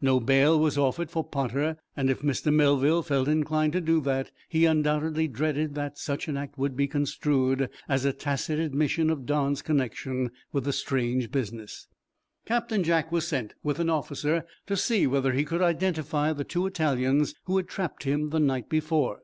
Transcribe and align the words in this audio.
No 0.00 0.18
bail 0.18 0.58
was 0.58 0.76
offered 0.76 1.08
for 1.08 1.22
"Potter." 1.22 1.76
If 1.96 2.22
Mr. 2.22 2.52
Melville 2.52 3.04
felt 3.04 3.28
inclined 3.28 3.72
to 3.74 3.80
do 3.80 4.00
that, 4.00 4.32
he 4.48 4.66
undoubtedly 4.66 5.28
dreaded 5.28 5.76
that 5.76 5.98
such 5.98 6.26
an 6.26 6.36
act 6.36 6.58
would 6.58 6.76
be 6.76 6.88
construed 6.88 7.70
as 7.88 8.04
a 8.04 8.12
tacit 8.12 8.58
admission 8.58 9.08
of 9.08 9.24
Don's 9.24 9.62
connection 9.62 10.32
with 10.50 10.64
the 10.64 10.72
strange 10.72 11.30
business. 11.30 11.86
Captain 12.44 12.82
Jack 12.82 13.12
was 13.12 13.28
sent, 13.28 13.54
with 13.62 13.78
an 13.78 13.88
officer, 13.88 14.44
to 14.66 14.76
see 14.76 15.06
whether 15.06 15.30
he 15.32 15.44
could 15.44 15.62
identify 15.62 16.32
the 16.32 16.42
two 16.42 16.66
Italians 16.66 17.36
who 17.44 17.56
had 17.56 17.68
trapped 17.68 18.02
him 18.02 18.30
the 18.30 18.40
night 18.40 18.68
before. 18.68 19.20